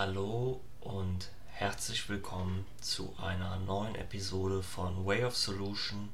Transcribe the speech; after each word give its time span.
Hallo 0.00 0.60
und 0.80 1.28
herzlich 1.48 2.08
willkommen 2.08 2.64
zu 2.80 3.16
einer 3.20 3.56
neuen 3.56 3.96
Episode 3.96 4.62
von 4.62 5.04
Way 5.04 5.24
of 5.24 5.36
Solution. 5.36 6.10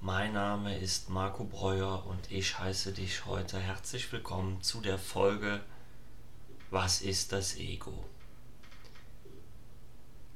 Mein 0.00 0.32
Name 0.32 0.78
ist 0.78 1.10
Marco 1.10 1.44
Breuer 1.44 2.06
und 2.06 2.32
ich 2.32 2.58
heiße 2.58 2.94
dich 2.94 3.26
heute 3.26 3.58
herzlich 3.58 4.10
willkommen 4.12 4.62
zu 4.62 4.80
der 4.80 4.96
Folge 4.96 5.60
Was 6.70 7.02
ist 7.02 7.32
das 7.32 7.54
Ego? 7.56 7.92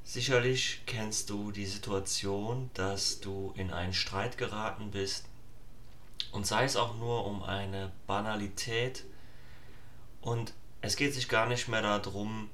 Sicherlich 0.02 0.82
kennst 0.84 1.30
du 1.30 1.50
die 1.50 1.64
Situation, 1.64 2.68
dass 2.74 3.20
du 3.20 3.54
in 3.56 3.72
einen 3.72 3.94
Streit 3.94 4.36
geraten 4.36 4.90
bist 4.90 5.24
und 6.30 6.46
sei 6.46 6.64
es 6.64 6.76
auch 6.76 6.94
nur 6.98 7.24
um 7.24 7.42
eine 7.42 7.90
Banalität 8.06 9.04
und 10.20 10.52
es 10.84 10.96
geht 10.96 11.14
sich 11.14 11.28
gar 11.28 11.46
nicht 11.46 11.68
mehr 11.68 11.80
darum, 11.80 12.50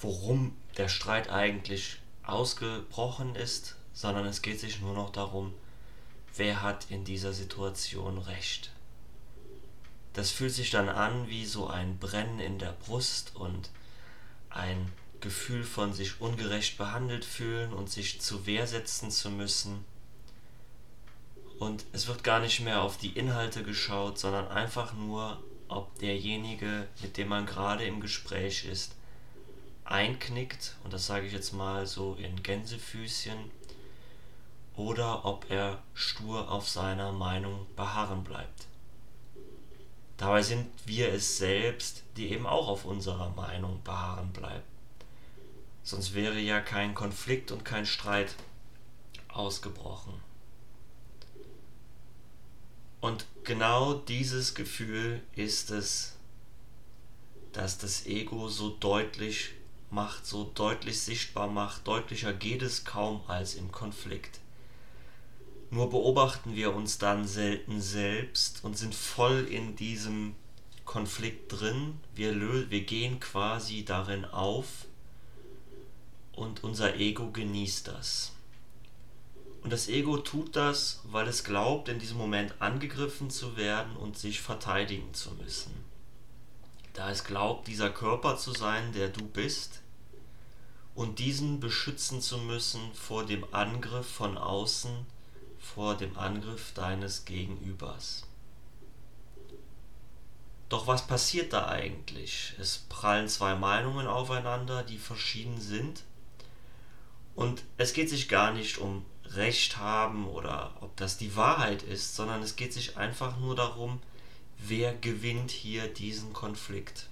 worum 0.00 0.56
der 0.76 0.88
Streit 0.88 1.30
eigentlich 1.30 2.00
ausgebrochen 2.24 3.36
ist, 3.36 3.76
sondern 3.92 4.26
es 4.26 4.42
geht 4.42 4.58
sich 4.58 4.80
nur 4.80 4.94
noch 4.94 5.10
darum, 5.10 5.54
wer 6.34 6.60
hat 6.60 6.90
in 6.90 7.04
dieser 7.04 7.32
Situation 7.32 8.18
recht. 8.18 8.72
Das 10.12 10.32
fühlt 10.32 10.52
sich 10.52 10.70
dann 10.70 10.88
an 10.88 11.28
wie 11.28 11.46
so 11.46 11.68
ein 11.68 11.98
Brennen 11.98 12.40
in 12.40 12.58
der 12.58 12.72
Brust 12.72 13.36
und 13.36 13.70
ein 14.48 14.90
Gefühl 15.20 15.62
von 15.62 15.92
sich 15.92 16.20
ungerecht 16.20 16.78
behandelt 16.78 17.24
fühlen 17.24 17.72
und 17.72 17.90
sich 17.90 18.20
zu 18.20 18.44
Wehr 18.44 18.66
setzen 18.66 19.12
zu 19.12 19.30
müssen. 19.30 19.84
Und 21.60 21.84
es 21.92 22.08
wird 22.08 22.24
gar 22.24 22.40
nicht 22.40 22.58
mehr 22.60 22.82
auf 22.82 22.96
die 22.96 23.16
Inhalte 23.16 23.62
geschaut, 23.62 24.18
sondern 24.18 24.48
einfach 24.48 24.94
nur 24.94 25.40
ob 25.70 25.98
derjenige, 25.98 26.88
mit 27.00 27.16
dem 27.16 27.28
man 27.28 27.46
gerade 27.46 27.84
im 27.84 28.00
Gespräch 28.00 28.64
ist, 28.64 28.94
einknickt, 29.84 30.76
und 30.84 30.92
das 30.92 31.06
sage 31.06 31.26
ich 31.26 31.32
jetzt 31.32 31.52
mal 31.52 31.86
so 31.86 32.14
in 32.14 32.42
Gänsefüßchen, 32.42 33.50
oder 34.76 35.24
ob 35.24 35.50
er 35.50 35.82
stur 35.94 36.50
auf 36.50 36.68
seiner 36.68 37.12
Meinung 37.12 37.66
beharren 37.76 38.24
bleibt. 38.24 38.66
Dabei 40.16 40.42
sind 40.42 40.66
wir 40.86 41.12
es 41.12 41.38
selbst, 41.38 42.02
die 42.16 42.30
eben 42.30 42.46
auch 42.46 42.68
auf 42.68 42.84
unserer 42.84 43.30
Meinung 43.30 43.82
beharren 43.82 44.32
bleiben. 44.32 44.64
Sonst 45.82 46.14
wäre 46.14 46.38
ja 46.38 46.60
kein 46.60 46.94
Konflikt 46.94 47.52
und 47.52 47.64
kein 47.64 47.86
Streit 47.86 48.34
ausgebrochen. 49.28 50.29
Und 53.00 53.26
genau 53.44 53.94
dieses 53.94 54.54
Gefühl 54.54 55.22
ist 55.34 55.70
es, 55.70 56.16
dass 57.52 57.78
das 57.78 58.06
Ego 58.06 58.48
so 58.48 58.70
deutlich 58.70 59.50
macht, 59.90 60.26
so 60.26 60.50
deutlich 60.54 61.00
sichtbar 61.00 61.48
macht. 61.48 61.86
Deutlicher 61.86 62.32
geht 62.32 62.62
es 62.62 62.84
kaum 62.84 63.22
als 63.26 63.54
im 63.54 63.72
Konflikt. 63.72 64.40
Nur 65.70 65.88
beobachten 65.90 66.54
wir 66.56 66.74
uns 66.74 66.98
dann 66.98 67.26
selten 67.26 67.80
selbst 67.80 68.64
und 68.64 68.76
sind 68.76 68.94
voll 68.94 69.46
in 69.50 69.76
diesem 69.76 70.34
Konflikt 70.84 71.52
drin. 71.52 71.98
Wir, 72.14 72.34
wir 72.70 72.80
gehen 72.82 73.20
quasi 73.20 73.84
darin 73.84 74.24
auf 74.24 74.66
und 76.32 76.64
unser 76.64 76.96
Ego 76.96 77.30
genießt 77.30 77.88
das. 77.88 78.32
Und 79.62 79.72
das 79.72 79.88
Ego 79.88 80.16
tut 80.18 80.56
das, 80.56 81.00
weil 81.04 81.28
es 81.28 81.44
glaubt, 81.44 81.88
in 81.88 81.98
diesem 81.98 82.16
Moment 82.16 82.54
angegriffen 82.60 83.30
zu 83.30 83.56
werden 83.56 83.94
und 83.96 84.16
sich 84.16 84.40
verteidigen 84.40 85.12
zu 85.12 85.32
müssen. 85.32 85.84
Da 86.94 87.10
es 87.10 87.24
glaubt, 87.24 87.68
dieser 87.68 87.90
Körper 87.90 88.36
zu 88.36 88.52
sein, 88.52 88.92
der 88.92 89.08
du 89.08 89.24
bist, 89.24 89.80
und 90.94 91.18
diesen 91.18 91.60
beschützen 91.60 92.20
zu 92.20 92.38
müssen 92.38 92.92
vor 92.94 93.24
dem 93.24 93.44
Angriff 93.54 94.08
von 94.08 94.36
außen, 94.36 95.06
vor 95.58 95.96
dem 95.96 96.18
Angriff 96.18 96.72
deines 96.74 97.24
Gegenübers. 97.24 98.26
Doch 100.68 100.86
was 100.86 101.06
passiert 101.06 101.52
da 101.52 101.68
eigentlich? 101.68 102.54
Es 102.58 102.84
prallen 102.88 103.28
zwei 103.28 103.54
Meinungen 103.54 104.06
aufeinander, 104.06 104.82
die 104.82 104.98
verschieden 104.98 105.60
sind. 105.60 106.02
Und 107.34 107.62
es 107.76 107.92
geht 107.92 108.08
sich 108.08 108.28
gar 108.28 108.52
nicht 108.52 108.78
um 108.78 109.04
Recht 109.34 109.76
haben 109.76 110.26
oder 110.26 110.74
ob 110.80 110.96
das 110.96 111.16
die 111.16 111.36
Wahrheit 111.36 111.82
ist, 111.82 112.16
sondern 112.16 112.42
es 112.42 112.56
geht 112.56 112.72
sich 112.72 112.96
einfach 112.96 113.38
nur 113.38 113.54
darum, 113.54 114.00
wer 114.58 114.94
gewinnt 114.94 115.50
hier 115.50 115.86
diesen 115.86 116.32
Konflikt. 116.32 117.08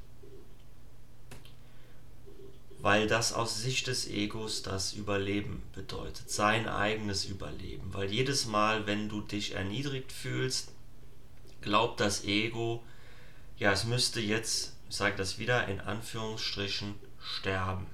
Weil 2.80 3.08
das 3.08 3.32
aus 3.32 3.60
Sicht 3.60 3.88
des 3.88 4.06
Egos 4.06 4.62
das 4.62 4.92
Überleben 4.92 5.62
bedeutet, 5.74 6.30
sein 6.30 6.68
eigenes 6.68 7.24
Überleben. 7.24 7.92
Weil 7.92 8.12
jedes 8.12 8.46
Mal, 8.46 8.86
wenn 8.86 9.08
du 9.08 9.20
dich 9.20 9.54
erniedrigt 9.54 10.12
fühlst, 10.12 10.72
glaubt 11.60 12.00
das 12.00 12.24
Ego, 12.24 12.82
ja, 13.58 13.72
es 13.72 13.84
müsste 13.84 14.20
jetzt, 14.20 14.76
ich 14.88 14.96
sage 14.96 15.16
das 15.16 15.38
wieder 15.38 15.66
in 15.66 15.80
Anführungsstrichen, 15.80 16.94
sterben. 17.20 17.86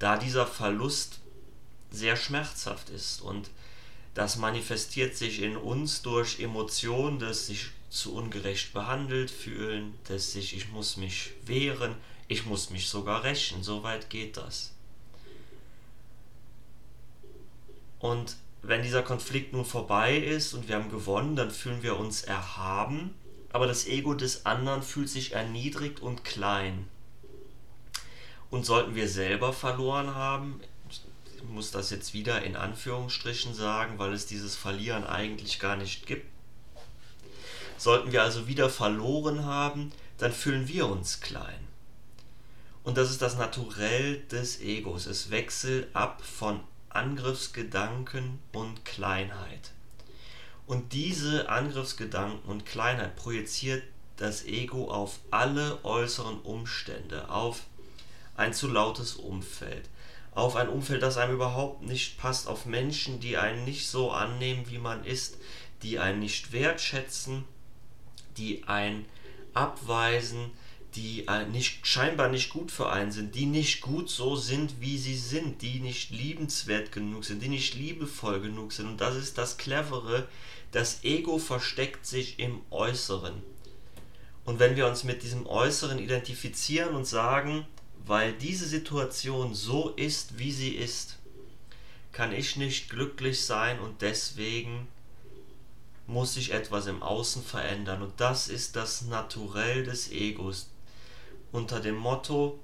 Da 0.00 0.16
dieser 0.16 0.46
Verlust 0.46 1.20
sehr 1.90 2.16
schmerzhaft 2.16 2.90
ist. 2.90 3.20
Und 3.20 3.50
das 4.14 4.36
manifestiert 4.36 5.16
sich 5.16 5.42
in 5.42 5.56
uns 5.56 6.02
durch 6.02 6.40
Emotionen 6.40 7.18
des 7.18 7.46
sich 7.46 7.68
zu 7.90 8.14
ungerecht 8.14 8.72
behandelt 8.72 9.30
fühlen, 9.30 9.94
des 10.08 10.32
sich, 10.32 10.56
ich 10.56 10.70
muss 10.70 10.96
mich 10.96 11.30
wehren, 11.46 11.94
ich 12.26 12.44
muss 12.44 12.70
mich 12.70 12.88
sogar 12.88 13.24
rächen, 13.24 13.62
so 13.62 13.82
weit 13.82 14.10
geht 14.10 14.36
das. 14.36 14.72
Und 17.98 18.36
wenn 18.62 18.82
dieser 18.82 19.02
Konflikt 19.02 19.52
nun 19.52 19.64
vorbei 19.64 20.16
ist 20.16 20.52
und 20.52 20.68
wir 20.68 20.76
haben 20.76 20.90
gewonnen, 20.90 21.36
dann 21.36 21.50
fühlen 21.50 21.82
wir 21.82 21.98
uns 21.98 22.22
erhaben, 22.22 23.14
aber 23.50 23.66
das 23.66 23.86
Ego 23.86 24.14
des 24.14 24.46
anderen 24.46 24.82
fühlt 24.82 25.08
sich 25.08 25.32
erniedrigt 25.32 26.00
und 26.00 26.24
klein. 26.24 26.86
Und 28.50 28.64
sollten 28.64 28.94
wir 28.94 29.08
selber 29.08 29.52
verloren 29.52 30.14
haben, 30.14 30.60
muss 31.44 31.70
das 31.70 31.90
jetzt 31.90 32.14
wieder 32.14 32.42
in 32.42 32.56
Anführungsstrichen 32.56 33.54
sagen, 33.54 33.98
weil 33.98 34.12
es 34.12 34.26
dieses 34.26 34.56
Verlieren 34.56 35.04
eigentlich 35.04 35.58
gar 35.58 35.76
nicht 35.76 36.06
gibt. 36.06 36.26
Sollten 37.76 38.12
wir 38.12 38.22
also 38.22 38.46
wieder 38.46 38.70
verloren 38.70 39.44
haben, 39.44 39.92
dann 40.18 40.32
fühlen 40.32 40.66
wir 40.68 40.86
uns 40.86 41.20
klein. 41.20 41.68
Und 42.82 42.96
das 42.96 43.10
ist 43.10 43.22
das 43.22 43.36
Naturell 43.36 44.20
des 44.30 44.60
Egos. 44.60 45.06
Es 45.06 45.30
wechselt 45.30 45.94
ab 45.94 46.22
von 46.22 46.60
Angriffsgedanken 46.88 48.38
und 48.52 48.84
Kleinheit. 48.84 49.72
Und 50.66 50.92
diese 50.92 51.48
Angriffsgedanken 51.48 52.40
und 52.48 52.66
Kleinheit 52.66 53.16
projiziert 53.16 53.82
das 54.16 54.44
Ego 54.44 54.90
auf 54.90 55.20
alle 55.30 55.84
äußeren 55.84 56.40
Umstände, 56.40 57.30
auf 57.30 57.62
ein 58.36 58.52
zu 58.52 58.68
lautes 58.68 59.14
Umfeld, 59.14 59.88
auf 60.34 60.56
ein 60.56 60.68
Umfeld, 60.68 61.02
das 61.02 61.16
einem 61.16 61.34
überhaupt 61.34 61.82
nicht 61.82 62.18
passt, 62.18 62.46
auf 62.46 62.66
Menschen, 62.66 63.20
die 63.20 63.36
einen 63.36 63.64
nicht 63.64 63.88
so 63.88 64.10
annehmen, 64.10 64.64
wie 64.68 64.78
man 64.78 65.04
ist, 65.04 65.38
die 65.82 65.98
einen 65.98 66.20
nicht 66.20 66.52
wertschätzen, 66.52 67.44
die 68.36 68.64
einen 68.66 69.04
abweisen, 69.54 70.50
die 70.94 71.26
nicht, 71.52 71.86
scheinbar 71.86 72.28
nicht 72.28 72.50
gut 72.50 72.70
für 72.72 72.90
einen 72.90 73.12
sind, 73.12 73.34
die 73.34 73.46
nicht 73.46 73.82
gut 73.82 74.08
so 74.10 74.36
sind, 74.36 74.80
wie 74.80 74.98
sie 74.98 75.16
sind, 75.16 75.62
die 75.62 75.80
nicht 75.80 76.10
liebenswert 76.10 76.92
genug 76.92 77.24
sind, 77.24 77.42
die 77.42 77.48
nicht 77.48 77.74
liebevoll 77.74 78.40
genug 78.40 78.72
sind. 78.72 78.86
Und 78.86 79.00
das 79.00 79.16
ist 79.16 79.38
das 79.38 79.58
Clevere, 79.58 80.26
das 80.72 81.04
Ego 81.04 81.38
versteckt 81.38 82.06
sich 82.06 82.38
im 82.38 82.60
Äußeren. 82.70 83.42
Und 84.44 84.58
wenn 84.58 84.76
wir 84.76 84.86
uns 84.86 85.04
mit 85.04 85.22
diesem 85.22 85.46
Äußeren 85.46 85.98
identifizieren 85.98 86.94
und 86.94 87.06
sagen, 87.06 87.66
weil 88.08 88.32
diese 88.32 88.66
Situation 88.66 89.54
so 89.54 89.90
ist, 89.90 90.38
wie 90.38 90.52
sie 90.52 90.70
ist, 90.70 91.18
kann 92.12 92.32
ich 92.32 92.56
nicht 92.56 92.88
glücklich 92.88 93.44
sein 93.44 93.78
und 93.78 94.00
deswegen 94.02 94.88
muss 96.06 96.34
sich 96.34 96.52
etwas 96.52 96.86
im 96.86 97.02
Außen 97.02 97.44
verändern. 97.44 98.02
Und 98.02 98.18
das 98.18 98.48
ist 98.48 98.76
das 98.76 99.02
Naturell 99.02 99.84
des 99.84 100.10
Egos. 100.10 100.70
Unter 101.52 101.80
dem 101.80 101.96
Motto, 101.96 102.58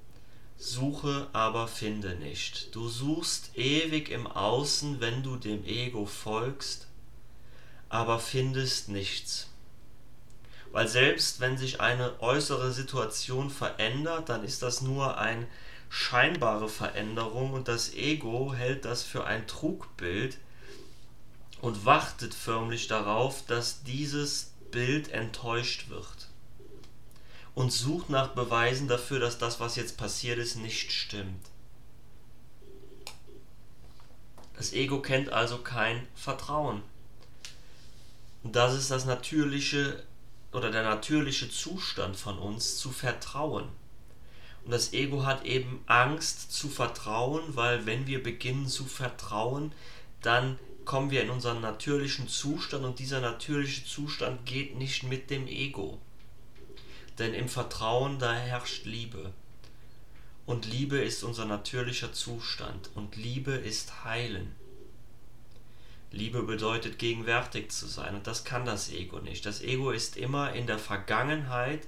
suche, 0.56 1.29
aber 1.32 1.69
finde 1.69 2.14
nicht. 2.14 2.75
Du 2.75 2.88
suchst 2.88 3.56
ewig 3.56 4.08
im 4.08 4.26
Außen, 4.26 5.00
wenn 5.00 5.23
du 5.23 5.37
dem 5.37 5.64
Ego 5.64 6.06
folgst, 6.06 6.87
aber 7.90 8.19
findest 8.19 8.88
nichts. 8.88 9.49
Weil 10.75 10.88
selbst 10.88 11.38
wenn 11.38 11.56
sich 11.56 11.81
eine 11.81 12.21
äußere 12.21 12.73
Situation 12.73 13.49
verändert, 13.49 14.29
dann 14.29 14.43
ist 14.43 14.61
das 14.61 14.81
nur 14.81 15.19
eine 15.19 15.47
scheinbare 15.88 16.69
Veränderung 16.69 17.53
und 17.53 17.69
das 17.69 17.94
Ego 17.94 18.53
hält 18.53 18.85
das 18.85 19.05
für 19.05 19.25
ein 19.25 19.47
Trugbild 19.47 20.37
und 21.61 21.85
wartet 21.85 22.35
förmlich 22.35 22.88
darauf, 22.88 23.47
dass 23.47 23.85
dieses 23.85 24.50
Bild 24.73 25.12
enttäuscht 25.12 25.91
wird. 25.91 26.29
und 27.55 27.73
sucht 27.73 28.11
nach 28.11 28.31
Beweisen 28.31 28.88
dafür, 28.88 29.21
dass 29.21 29.38
das, 29.38 29.61
was 29.61 29.76
jetzt 29.76 29.97
passiert 29.97 30.38
ist, 30.38 30.56
nicht 30.56 30.91
stimmt. 30.91 31.47
Das 34.56 34.73
Ego 34.73 35.00
kennt 35.00 35.32
also 35.32 35.59
kein 35.59 36.05
Vertrauen. 36.17 36.82
Und 38.43 38.56
das 38.56 38.75
ist 38.75 38.91
das 38.91 39.05
natürliche 39.05 40.03
oder 40.55 40.71
der 40.71 40.85
natürliche 40.85 41.51
Zustand 41.51 42.17
von 42.17 42.39
uns, 42.39 42.79
zu 42.79 42.91
vertrauen. 42.91 43.69
Und 44.65 44.71
das 44.71 44.93
Ego 44.93 45.27
hat 45.27 45.45
eben 45.45 45.83
Angst 45.87 46.53
zu 46.53 46.69
vertrauen, 46.69 47.43
weil 47.49 47.85
wenn 47.87 48.06
wir 48.06 48.23
beginnen 48.23 48.67
zu 48.67 48.87
vertrauen, 48.87 49.73
dann 50.23 50.59
kommen 50.85 51.11
wir 51.11 51.23
in 51.23 51.31
unseren 51.31 51.61
natürlichen 51.61 52.29
Zustand 52.29 52.85
und 52.85 52.99
dieser 52.99 53.21
natürliche 53.21 53.85
Zustand 53.85 54.47
geht 54.47 54.77
nicht 54.77 55.03
mit 55.03 55.29
dem 55.29 55.47
Ego. 55.49 55.99
Denn 57.19 57.35
im 57.35 57.49
Vertrauen 57.49 58.19
da 58.19 58.33
herrscht 58.33 58.87
Liebe. 58.87 59.33
Und 60.47 60.67
Liebe 60.67 60.99
ist 60.99 61.25
unser 61.25 61.47
natürlicher 61.47 62.12
Zustand 62.12 62.91
und 62.95 63.17
Liebe 63.17 63.53
ist 63.53 64.05
heilen. 64.05 64.55
Liebe 66.14 66.43
bedeutet 66.43 66.99
gegenwärtig 66.99 67.70
zu 67.70 67.87
sein 67.87 68.14
und 68.14 68.26
das 68.26 68.44
kann 68.44 68.64
das 68.64 68.90
Ego 68.90 69.19
nicht. 69.19 69.44
Das 69.44 69.62
Ego 69.62 69.90
ist 69.90 70.16
immer 70.16 70.52
in 70.52 70.66
der 70.66 70.78
Vergangenheit 70.78 71.87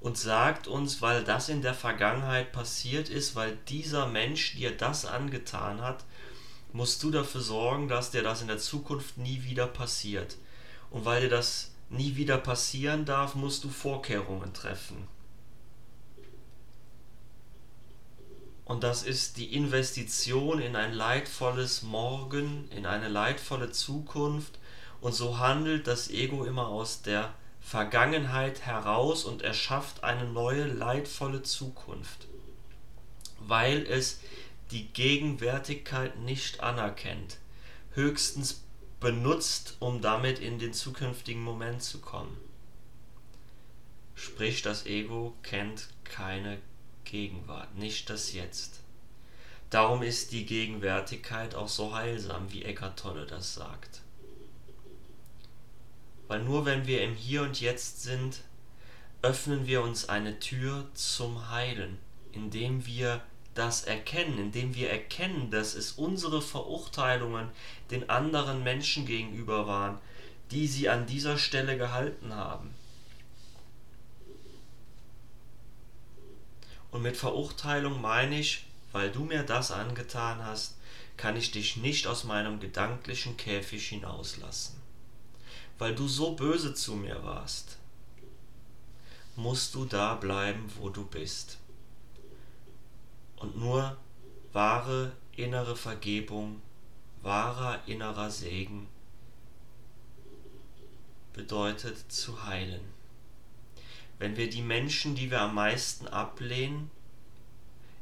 und 0.00 0.18
sagt 0.18 0.66
uns, 0.66 1.00
weil 1.00 1.24
das 1.24 1.48
in 1.48 1.62
der 1.62 1.74
Vergangenheit 1.74 2.52
passiert 2.52 3.08
ist, 3.08 3.34
weil 3.34 3.56
dieser 3.68 4.06
Mensch 4.06 4.56
dir 4.56 4.76
das 4.76 5.06
angetan 5.06 5.80
hat, 5.80 6.04
musst 6.72 7.02
du 7.02 7.10
dafür 7.10 7.40
sorgen, 7.40 7.88
dass 7.88 8.10
dir 8.10 8.22
das 8.22 8.42
in 8.42 8.48
der 8.48 8.58
Zukunft 8.58 9.16
nie 9.16 9.42
wieder 9.44 9.66
passiert. 9.66 10.36
Und 10.90 11.04
weil 11.04 11.22
dir 11.22 11.30
das 11.30 11.72
nie 11.88 12.16
wieder 12.16 12.38
passieren 12.38 13.04
darf, 13.04 13.34
musst 13.34 13.64
du 13.64 13.70
Vorkehrungen 13.70 14.52
treffen. 14.52 15.08
Und 18.72 18.84
das 18.84 19.02
ist 19.02 19.36
die 19.36 19.54
Investition 19.54 20.58
in 20.58 20.76
ein 20.76 20.94
leidvolles 20.94 21.82
Morgen, 21.82 22.70
in 22.70 22.86
eine 22.86 23.08
leidvolle 23.08 23.70
Zukunft. 23.70 24.58
Und 25.02 25.12
so 25.12 25.38
handelt 25.38 25.86
das 25.86 26.08
Ego 26.08 26.46
immer 26.46 26.68
aus 26.68 27.02
der 27.02 27.34
Vergangenheit 27.60 28.62
heraus 28.64 29.26
und 29.26 29.42
erschafft 29.42 30.02
eine 30.04 30.24
neue 30.24 30.64
leidvolle 30.64 31.42
Zukunft, 31.42 32.28
weil 33.40 33.84
es 33.86 34.20
die 34.70 34.86
Gegenwärtigkeit 34.88 36.18
nicht 36.20 36.60
anerkennt, 36.60 37.36
höchstens 37.90 38.62
benutzt, 39.00 39.76
um 39.80 40.00
damit 40.00 40.38
in 40.38 40.58
den 40.58 40.72
zukünftigen 40.72 41.42
Moment 41.42 41.82
zu 41.82 42.00
kommen. 42.00 42.38
Sprich, 44.14 44.62
das 44.62 44.86
Ego 44.86 45.34
kennt 45.42 45.90
keine 46.04 46.56
Gegenwart, 47.12 47.76
nicht 47.76 48.08
das 48.08 48.32
Jetzt. 48.32 48.80
Darum 49.68 50.02
ist 50.02 50.32
die 50.32 50.46
Gegenwärtigkeit 50.46 51.54
auch 51.54 51.68
so 51.68 51.94
heilsam, 51.94 52.50
wie 52.50 52.64
Eckart 52.64 52.98
Tolle 52.98 53.26
das 53.26 53.52
sagt. 53.52 54.00
Weil 56.26 56.42
nur 56.42 56.64
wenn 56.64 56.86
wir 56.86 57.04
im 57.04 57.14
Hier 57.14 57.42
und 57.42 57.60
Jetzt 57.60 58.02
sind, 58.02 58.40
öffnen 59.20 59.66
wir 59.66 59.82
uns 59.82 60.08
eine 60.08 60.38
Tür 60.38 60.86
zum 60.94 61.50
Heilen, 61.50 61.98
indem 62.32 62.86
wir 62.86 63.20
das 63.52 63.84
erkennen, 63.84 64.38
indem 64.38 64.74
wir 64.74 64.88
erkennen, 64.88 65.50
dass 65.50 65.74
es 65.74 65.92
unsere 65.92 66.40
Verurteilungen 66.40 67.50
den 67.90 68.08
anderen 68.08 68.62
Menschen 68.62 69.04
gegenüber 69.04 69.66
waren, 69.66 69.98
die 70.50 70.66
sie 70.66 70.88
an 70.88 71.04
dieser 71.04 71.36
Stelle 71.36 71.76
gehalten 71.76 72.34
haben. 72.34 72.72
Und 76.92 77.02
mit 77.02 77.16
Verurteilung 77.16 78.00
meine 78.00 78.38
ich, 78.38 78.66
weil 78.92 79.10
du 79.10 79.24
mir 79.24 79.42
das 79.42 79.72
angetan 79.72 80.44
hast, 80.44 80.76
kann 81.16 81.36
ich 81.36 81.50
dich 81.50 81.78
nicht 81.78 82.06
aus 82.06 82.24
meinem 82.24 82.60
gedanklichen 82.60 83.36
Käfig 83.36 83.88
hinauslassen. 83.88 84.80
Weil 85.78 85.94
du 85.94 86.06
so 86.06 86.34
böse 86.34 86.74
zu 86.74 86.94
mir 86.94 87.24
warst, 87.24 87.78
musst 89.34 89.74
du 89.74 89.86
da 89.86 90.14
bleiben, 90.14 90.70
wo 90.78 90.90
du 90.90 91.06
bist. 91.06 91.56
Und 93.36 93.56
nur 93.56 93.96
wahre 94.52 95.12
innere 95.34 95.74
Vergebung, 95.74 96.60
wahrer 97.22 97.80
innerer 97.86 98.30
Segen 98.30 98.86
bedeutet 101.32 102.12
zu 102.12 102.44
heilen 102.44 103.01
wenn 104.22 104.36
wir 104.36 104.48
die 104.48 104.62
Menschen, 104.62 105.16
die 105.16 105.32
wir 105.32 105.40
am 105.40 105.56
meisten 105.56 106.06
ablehnen, 106.06 106.92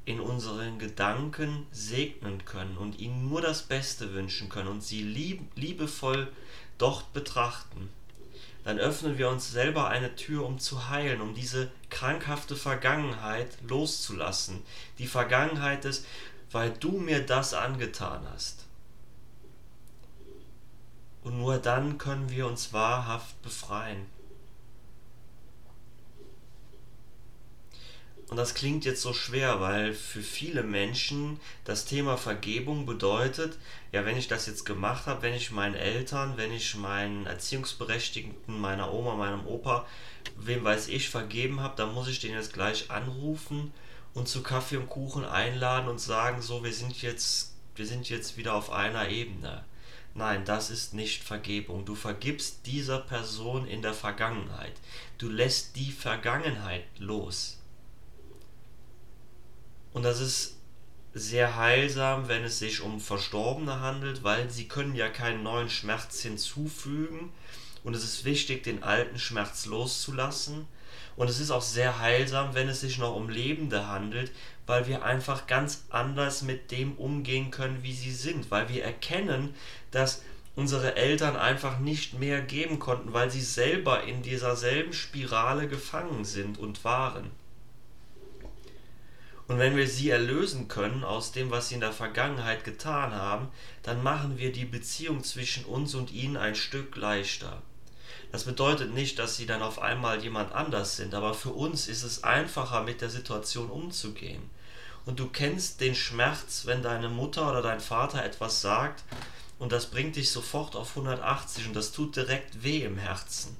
in 0.04 0.20
unseren 0.20 0.78
Gedanken 0.78 1.66
segnen 1.72 2.44
können 2.44 2.76
und 2.76 2.98
ihnen 2.98 3.30
nur 3.30 3.40
das 3.40 3.62
Beste 3.62 4.12
wünschen 4.12 4.50
können 4.50 4.68
und 4.68 4.82
sie 4.82 5.02
lieb, 5.02 5.40
liebevoll 5.54 6.30
dort 6.76 7.14
betrachten, 7.14 7.88
dann 8.64 8.78
öffnen 8.78 9.16
wir 9.16 9.30
uns 9.30 9.50
selber 9.50 9.88
eine 9.88 10.14
Tür, 10.14 10.44
um 10.44 10.58
zu 10.58 10.90
heilen, 10.90 11.22
um 11.22 11.32
diese 11.32 11.70
krankhafte 11.88 12.54
Vergangenheit 12.54 13.56
loszulassen. 13.66 14.62
Die 14.98 15.06
Vergangenheit 15.06 15.86
ist, 15.86 16.04
weil 16.50 16.70
du 16.70 16.98
mir 16.98 17.24
das 17.24 17.54
angetan 17.54 18.26
hast. 18.30 18.66
Und 21.24 21.38
nur 21.38 21.56
dann 21.56 21.96
können 21.96 22.28
wir 22.28 22.46
uns 22.46 22.74
wahrhaft 22.74 23.40
befreien. 23.40 24.19
Und 28.30 28.36
das 28.36 28.54
klingt 28.54 28.84
jetzt 28.84 29.02
so 29.02 29.12
schwer, 29.12 29.60
weil 29.60 29.92
für 29.92 30.22
viele 30.22 30.62
Menschen 30.62 31.40
das 31.64 31.84
Thema 31.84 32.16
Vergebung 32.16 32.86
bedeutet, 32.86 33.58
ja, 33.90 34.04
wenn 34.04 34.16
ich 34.16 34.28
das 34.28 34.46
jetzt 34.46 34.64
gemacht 34.64 35.06
habe, 35.06 35.22
wenn 35.22 35.34
ich 35.34 35.50
meinen 35.50 35.74
Eltern, 35.74 36.34
wenn 36.36 36.52
ich 36.52 36.76
meinen 36.76 37.26
Erziehungsberechtigten, 37.26 38.60
meiner 38.60 38.92
Oma, 38.92 39.16
meinem 39.16 39.44
Opa, 39.48 39.84
wem 40.36 40.62
weiß 40.62 40.86
ich, 40.88 41.08
vergeben 41.08 41.58
habe, 41.58 41.74
dann 41.76 41.92
muss 41.92 42.06
ich 42.06 42.20
den 42.20 42.34
jetzt 42.34 42.52
gleich 42.52 42.88
anrufen 42.88 43.72
und 44.14 44.28
zu 44.28 44.44
Kaffee 44.44 44.76
und 44.76 44.88
Kuchen 44.88 45.24
einladen 45.24 45.88
und 45.88 46.00
sagen, 46.00 46.40
so, 46.40 46.62
wir 46.62 46.72
sind 46.72 47.02
jetzt, 47.02 47.56
wir 47.74 47.86
sind 47.86 48.08
jetzt 48.10 48.36
wieder 48.36 48.54
auf 48.54 48.70
einer 48.70 49.08
Ebene. 49.08 49.64
Nein, 50.14 50.44
das 50.44 50.70
ist 50.70 50.94
nicht 50.94 51.24
Vergebung. 51.24 51.84
Du 51.84 51.96
vergibst 51.96 52.64
dieser 52.66 53.00
Person 53.00 53.66
in 53.66 53.82
der 53.82 53.94
Vergangenheit. 53.94 54.74
Du 55.18 55.28
lässt 55.28 55.74
die 55.74 55.90
Vergangenheit 55.90 56.84
los. 56.98 57.59
Und 59.92 60.04
das 60.04 60.20
ist 60.20 60.56
sehr 61.12 61.56
heilsam, 61.56 62.28
wenn 62.28 62.44
es 62.44 62.58
sich 62.58 62.80
um 62.80 63.00
Verstorbene 63.00 63.80
handelt, 63.80 64.22
weil 64.22 64.48
sie 64.50 64.68
können 64.68 64.94
ja 64.94 65.08
keinen 65.08 65.42
neuen 65.42 65.70
Schmerz 65.70 66.20
hinzufügen. 66.22 67.32
Und 67.82 67.94
es 67.94 68.04
ist 68.04 68.24
wichtig, 68.24 68.62
den 68.62 68.82
alten 68.82 69.18
Schmerz 69.18 69.66
loszulassen. 69.66 70.66
Und 71.16 71.28
es 71.28 71.40
ist 71.40 71.50
auch 71.50 71.62
sehr 71.62 71.98
heilsam, 71.98 72.54
wenn 72.54 72.68
es 72.68 72.80
sich 72.80 72.98
noch 72.98 73.16
um 73.16 73.28
Lebende 73.28 73.88
handelt, 73.88 74.30
weil 74.66 74.86
wir 74.86 75.04
einfach 75.04 75.46
ganz 75.46 75.84
anders 75.90 76.42
mit 76.42 76.70
dem 76.70 76.92
umgehen 76.94 77.50
können, 77.50 77.82
wie 77.82 77.92
sie 77.92 78.12
sind. 78.12 78.50
Weil 78.50 78.68
wir 78.68 78.84
erkennen, 78.84 79.54
dass 79.90 80.22
unsere 80.54 80.96
Eltern 80.96 81.36
einfach 81.36 81.78
nicht 81.78 82.18
mehr 82.18 82.40
geben 82.40 82.78
konnten, 82.78 83.12
weil 83.12 83.30
sie 83.30 83.40
selber 83.40 84.04
in 84.04 84.22
dieser 84.22 84.56
selben 84.56 84.92
Spirale 84.92 85.68
gefangen 85.68 86.24
sind 86.24 86.58
und 86.58 86.84
waren. 86.84 87.30
Und 89.50 89.58
wenn 89.58 89.76
wir 89.76 89.88
sie 89.88 90.10
erlösen 90.10 90.68
können 90.68 91.02
aus 91.02 91.32
dem, 91.32 91.50
was 91.50 91.68
sie 91.68 91.74
in 91.74 91.80
der 91.80 91.90
Vergangenheit 91.90 92.62
getan 92.62 93.12
haben, 93.12 93.48
dann 93.82 94.00
machen 94.00 94.38
wir 94.38 94.52
die 94.52 94.64
Beziehung 94.64 95.24
zwischen 95.24 95.64
uns 95.64 95.96
und 95.96 96.12
ihnen 96.12 96.36
ein 96.36 96.54
Stück 96.54 96.94
leichter. 96.94 97.60
Das 98.30 98.44
bedeutet 98.44 98.94
nicht, 98.94 99.18
dass 99.18 99.36
sie 99.36 99.46
dann 99.46 99.60
auf 99.60 99.80
einmal 99.80 100.22
jemand 100.22 100.52
anders 100.52 100.96
sind, 100.96 101.14
aber 101.14 101.34
für 101.34 101.50
uns 101.50 101.88
ist 101.88 102.04
es 102.04 102.22
einfacher, 102.22 102.84
mit 102.84 103.00
der 103.00 103.10
Situation 103.10 103.70
umzugehen. 103.70 104.48
Und 105.04 105.18
du 105.18 105.26
kennst 105.26 105.80
den 105.80 105.96
Schmerz, 105.96 106.62
wenn 106.66 106.84
deine 106.84 107.08
Mutter 107.08 107.50
oder 107.50 107.60
dein 107.60 107.80
Vater 107.80 108.24
etwas 108.24 108.60
sagt 108.60 109.02
und 109.58 109.72
das 109.72 109.86
bringt 109.86 110.14
dich 110.14 110.30
sofort 110.30 110.76
auf 110.76 110.90
180 110.90 111.66
und 111.66 111.74
das 111.74 111.90
tut 111.90 112.14
direkt 112.14 112.62
weh 112.62 112.84
im 112.84 112.98
Herzen. 112.98 113.56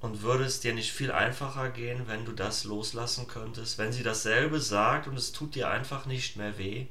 Und 0.00 0.22
würde 0.22 0.44
es 0.44 0.60
dir 0.60 0.74
nicht 0.74 0.92
viel 0.92 1.10
einfacher 1.10 1.70
gehen, 1.70 2.06
wenn 2.06 2.24
du 2.24 2.32
das 2.32 2.64
loslassen 2.64 3.26
könntest, 3.26 3.78
wenn 3.78 3.92
sie 3.92 4.04
dasselbe 4.04 4.60
sagt 4.60 5.08
und 5.08 5.16
es 5.16 5.32
tut 5.32 5.56
dir 5.56 5.70
einfach 5.70 6.06
nicht 6.06 6.36
mehr 6.36 6.56
weh? 6.56 6.86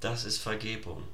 Das 0.00 0.24
ist 0.24 0.38
Vergebung. 0.38 1.04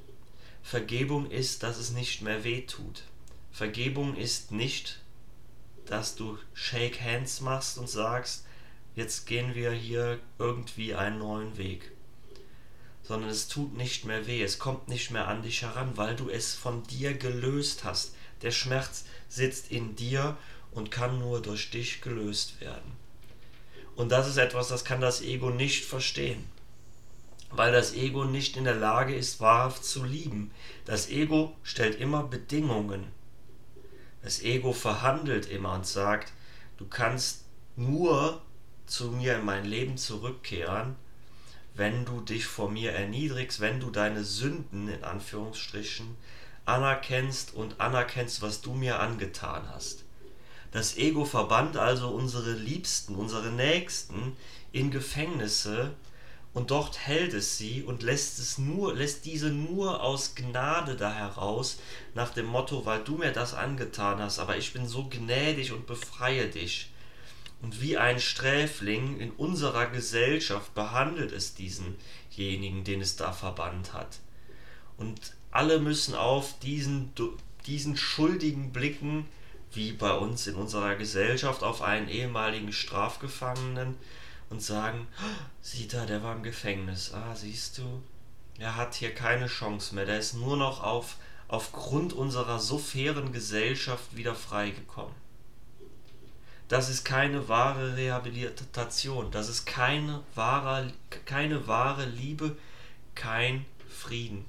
Vergebung 0.63 1.31
ist, 1.31 1.63
dass 1.63 1.79
es 1.79 1.91
nicht 1.91 2.23
mehr 2.23 2.45
weh 2.45 2.63
tut. 2.63 3.05
Vergebung 3.53 4.17
ist 4.17 4.53
nicht, 4.53 5.01
dass 5.87 6.15
du 6.15 6.39
Shake 6.55 7.01
Hands 7.01 7.41
machst 7.41 7.77
und 7.77 7.89
sagst, 7.89 8.47
jetzt 8.95 9.27
gehen 9.27 9.55
wir 9.55 9.73
hier 9.73 10.19
irgendwie 10.39 10.95
einen 10.95 11.19
neuen 11.19 11.57
Weg. 11.59 11.91
Sondern 13.03 13.31
es 13.31 13.49
tut 13.49 13.77
nicht 13.77 14.05
mehr 14.05 14.27
weh, 14.27 14.43
es 14.43 14.59
kommt 14.59 14.89
nicht 14.89 15.11
mehr 15.11 15.29
an 15.29 15.43
dich 15.43 15.63
heran, 15.63 15.97
weil 15.97 16.17
du 16.17 16.31
es 16.31 16.55
von 16.55 16.85
dir 16.85 17.15
gelöst 17.15 17.85
hast. 17.85 18.15
Der 18.43 18.53
Schmerz 18.53 19.05
sitzt 19.29 19.71
in 19.71 19.97
dir 19.97 20.37
und 20.73 20.91
kann 20.91 21.19
nur 21.19 21.41
durch 21.43 21.71
dich 21.71 22.01
gelöst 22.01 22.61
werden. 22.61 22.97
Und 23.97 24.11
das 24.11 24.29
ist 24.29 24.37
etwas, 24.37 24.69
das 24.69 24.85
kann 24.85 25.01
das 25.01 25.21
Ego 25.21 25.51
nicht 25.51 25.85
verstehen, 25.85 26.47
weil 27.51 27.73
das 27.73 27.95
Ego 27.95 28.25
nicht 28.25 28.57
in 28.57 28.65
der 28.65 28.77
Lage 28.77 29.15
ist, 29.15 29.41
wahrhaft 29.41 29.85
zu 29.85 30.05
lieben. 30.05 30.53
Das 30.85 31.11
Ego 31.11 31.57
stellt 31.63 32.01
immer 32.01 32.23
Bedingungen. 32.23 33.09
Das 34.23 34.43
Ego 34.43 34.73
verhandelt 34.73 35.51
immer 35.51 35.75
und 35.75 35.87
sagt, 35.87 36.33
du 36.79 36.87
kannst 36.87 37.45
nur 37.77 38.41
zu 38.87 39.11
mir 39.11 39.37
in 39.37 39.45
mein 39.45 39.65
Leben 39.65 39.97
zurückkehren, 39.97 40.97
wenn 41.75 42.05
du 42.05 42.21
dich 42.21 42.47
vor 42.47 42.71
mir 42.71 42.93
erniedrigst, 42.93 43.61
wenn 43.61 43.81
du 43.81 43.91
deine 43.91 44.25
Sünden 44.25 44.89
in 44.89 45.05
Anführungsstrichen 45.05 46.17
anerkennst 46.65 47.55
und 47.55 47.81
anerkennst, 47.81 48.43
was 48.43 48.61
du 48.61 48.75
mir 48.75 49.01
angetan 49.01 49.69
hast. 49.69 50.05
Das 50.73 50.97
Ego 50.97 51.25
verbannt 51.25 51.77
also 51.77 52.09
unsere 52.09 52.53
Liebsten, 52.53 53.15
unsere 53.17 53.51
Nächsten 53.51 54.37
in 54.73 54.91
Gefängnisse 54.91 55.93
und 56.53 56.71
dort 56.71 57.07
hält 57.07 57.33
es 57.33 57.59
sie 57.59 57.83
und 57.83 58.03
lässt 58.03 58.39
es 58.39 58.59
nur, 58.59 58.95
lässt 58.95 59.25
diese 59.25 59.51
nur 59.51 60.03
aus 60.03 60.35
Gnade 60.35 60.97
da 60.97 61.13
heraus, 61.13 61.79
nach 62.15 62.31
dem 62.31 62.47
Motto, 62.47 62.85
weil 62.87 63.05
du 63.05 63.17
mir 63.17 63.33
das 63.33 63.55
angetan 63.55 64.21
hast, 64.21 64.41
aber 64.41 64.57
ich 64.57 64.73
bin 64.73 64.87
so 64.87 65.09
gnädig 65.09 65.73
und 65.73 65.87
befreie 65.87 66.49
dich. 66.49 66.91
Und 67.63 67.81
wie 67.81 67.99
ein 67.99 68.19
Sträfling 68.19 69.21
in 69.21 69.31
unserer 69.33 69.87
Gesellschaft 69.87 70.75
behandelt 70.75 71.31
es 71.31 71.55
diesenjenigen, 71.55 72.85
den 72.85 73.01
es 73.01 73.17
da 73.17 73.33
verbannt 73.33 73.93
hat. 73.93 74.19
Und 74.97 75.35
alle 75.53 75.79
müssen 75.79 76.15
auf 76.15 76.59
diesen, 76.61 77.13
diesen 77.67 77.97
schuldigen 77.97 78.73
Blicken, 78.73 79.27
wie 79.73 79.93
bei 79.93 80.13
uns 80.13 80.47
in 80.47 80.57
unserer 80.57 80.97
Gesellschaft, 80.97 81.63
auf 81.63 81.83
einen 81.83 82.09
ehemaligen 82.09 82.73
Strafgefangenen 82.73 83.97
und 84.49 84.63
sagen, 84.63 85.07
sieh 85.63 85.87
da, 85.87 86.07
der 86.07 86.23
war 86.23 86.35
im 86.35 86.43
Gefängnis. 86.43 87.13
Ah, 87.15 87.35
siehst 87.35 87.79
du, 87.79 88.03
er 88.59 88.77
hat 88.77 88.95
hier 88.95 89.15
keine 89.15 89.47
Chance 89.47 89.95
mehr. 89.95 90.07
Der 90.07 90.19
ist 90.19 90.35
nur 90.35 90.57
noch 90.57 90.83
auf, 90.83 91.17
aufgrund 91.49 92.13
unserer 92.13 92.59
so 92.59 92.79
fairen 92.79 93.33
Gesellschaft 93.33 94.17
wieder 94.17 94.35
freigekommen. 94.35 95.15
Das 96.69 96.89
ist 96.89 97.05
keine 97.05 97.49
wahre 97.49 97.97
Rehabilitation. 97.97 99.31
Das 99.31 99.49
ist 99.49 99.67
keine 99.67 100.23
wahre, 100.35 100.93
keine 101.25 101.67
wahre 101.67 102.05
Liebe, 102.05 102.57
kein 103.15 103.65
Frieden. 103.89 104.45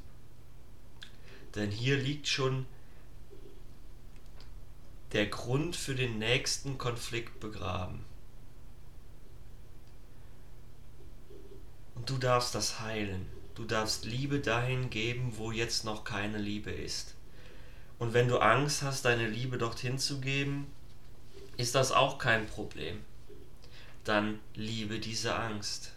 Denn 1.55 1.71
hier 1.71 1.97
liegt 1.97 2.27
schon 2.27 2.65
der 5.13 5.27
Grund 5.27 5.75
für 5.75 5.96
den 5.96 6.20
nächsten 6.20 6.77
Konflikt 6.77 7.39
begraben. 7.39 8.06
Und 11.96 12.10
du 12.10 12.18
darfst 12.18 12.56
das 12.56 12.80
heilen. 12.80 13.25
Du 13.56 13.65
darfst 13.65 14.06
Liebe 14.06 14.39
dahin 14.39 14.89
geben, 14.89 15.34
wo 15.36 15.51
jetzt 15.51 15.84
noch 15.84 16.03
keine 16.03 16.38
Liebe 16.38 16.72
ist. 16.72 17.15
Und 18.00 18.13
wenn 18.13 18.27
du 18.27 18.39
Angst 18.39 18.82
hast, 18.82 19.06
deine 19.06 19.27
Liebe 19.27 19.58
dorthin 19.58 20.00
zu 20.00 20.22
geben, 20.22 20.65
ist 21.58 21.75
das 21.75 21.91
auch 21.91 22.18
kein 22.18 22.48
Problem. 22.48 23.01
Dann 24.06 24.39
liebe 24.56 25.00
diese 25.00 25.36
Angst. 25.36 25.91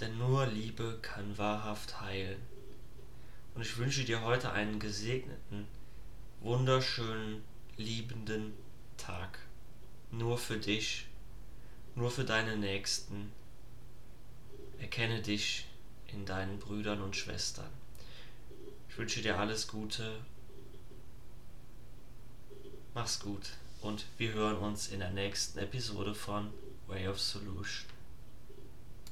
Denn 0.00 0.18
nur 0.18 0.46
Liebe 0.46 0.98
kann 1.00 1.38
wahrhaft 1.38 2.00
heilen. 2.00 2.40
Und 3.54 3.62
ich 3.62 3.78
wünsche 3.78 4.04
dir 4.04 4.22
heute 4.22 4.52
einen 4.52 4.80
gesegneten, 4.80 5.66
wunderschönen, 6.44 7.42
liebenden 7.76 8.52
Tag. 8.96 9.40
Nur 10.12 10.38
für 10.38 10.58
dich, 10.58 11.06
nur 11.96 12.10
für 12.10 12.24
deine 12.24 12.56
Nächsten. 12.56 13.32
Erkenne 14.78 15.22
dich 15.22 15.66
in 16.06 16.24
deinen 16.26 16.60
Brüdern 16.60 17.02
und 17.02 17.16
Schwestern. 17.16 17.70
Ich 18.88 18.96
wünsche 18.96 19.22
dir 19.22 19.38
alles 19.38 19.66
Gute 19.66 20.20
Mach's 22.94 23.18
gut 23.18 23.48
und 23.82 24.04
wir 24.18 24.34
hören 24.34 24.58
uns 24.58 24.86
in 24.86 25.00
der 25.00 25.10
nächsten 25.10 25.58
Episode 25.58 26.14
von 26.14 26.48
Way 26.86 27.08
of 27.08 27.20
Solution. 27.20 27.93